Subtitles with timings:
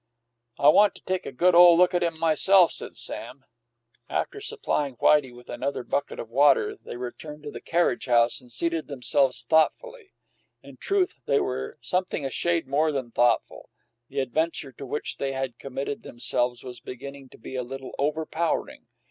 [0.57, 3.45] "I want to take a good ole look at him myself," said Sam.
[4.09, 8.51] After supplying Whitey with another bucket of water, they returned to the carriage house and
[8.51, 10.15] seated themselves thoughtfully.
[10.63, 13.69] In truth, they were something a shade more than thoughtful;
[14.09, 18.87] the adventure to which they had committed themselves was beginning to be a little overpowering.